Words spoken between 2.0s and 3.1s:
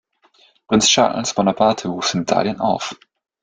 in Italien auf.